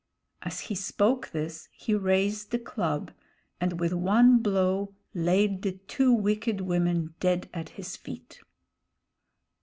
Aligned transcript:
As 0.41 0.61
he 0.61 0.73
spoke 0.73 1.29
this 1.29 1.69
he 1.73 1.93
raised 1.93 2.49
the 2.49 2.57
club 2.57 3.11
and 3.59 3.79
with 3.79 3.93
one 3.93 4.39
blow 4.39 4.95
laid 5.13 5.61
the 5.61 5.73
two 5.73 6.11
wicked 6.11 6.59
women 6.61 7.13
dead 7.19 7.47
at 7.53 7.69
his 7.77 7.95
feet. 7.97 8.39